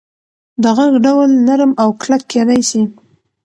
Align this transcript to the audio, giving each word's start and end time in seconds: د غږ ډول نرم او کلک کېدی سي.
د 0.61 0.63
غږ 0.77 0.93
ډول 1.05 1.29
نرم 1.47 1.71
او 1.81 1.89
کلک 2.01 2.21
کېدی 2.31 2.61
سي. 2.69 2.81